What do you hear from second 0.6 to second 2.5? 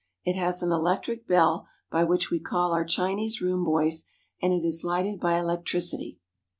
an electric bell, by which we